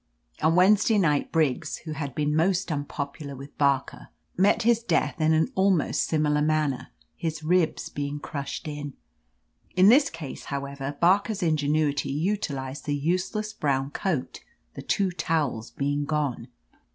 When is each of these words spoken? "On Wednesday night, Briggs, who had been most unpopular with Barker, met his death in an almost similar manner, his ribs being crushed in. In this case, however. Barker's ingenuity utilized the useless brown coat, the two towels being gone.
"On 0.41 0.55
Wednesday 0.55 0.97
night, 0.97 1.31
Briggs, 1.31 1.77
who 1.85 1.91
had 1.91 2.15
been 2.15 2.35
most 2.35 2.71
unpopular 2.71 3.35
with 3.35 3.55
Barker, 3.59 4.07
met 4.35 4.63
his 4.63 4.81
death 4.81 5.21
in 5.21 5.31
an 5.31 5.51
almost 5.53 6.05
similar 6.05 6.41
manner, 6.41 6.87
his 7.15 7.43
ribs 7.43 7.87
being 7.87 8.19
crushed 8.19 8.67
in. 8.67 8.93
In 9.75 9.89
this 9.89 10.09
case, 10.09 10.45
however. 10.45 10.97
Barker's 10.99 11.43
ingenuity 11.43 12.09
utilized 12.11 12.85
the 12.85 12.95
useless 12.95 13.53
brown 13.53 13.91
coat, 13.91 14.39
the 14.73 14.81
two 14.81 15.11
towels 15.11 15.69
being 15.69 16.05
gone. 16.05 16.47